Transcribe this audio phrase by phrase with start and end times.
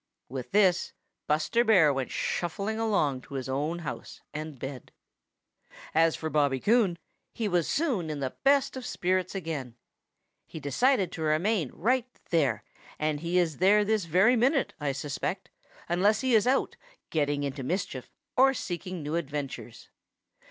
[0.29, 0.93] With this
[1.27, 4.91] Buster Bear went shuffling along to his own house and bed.
[5.93, 6.97] As for Bobby Coon,
[7.35, 9.75] he was soon in the best of spirits again.
[10.47, 12.63] He decided to remain right there,
[12.97, 15.51] and he is there this very minute, I suspect,
[15.87, 16.77] unless he is out
[17.11, 19.89] getting into mischief or seeking new adventures.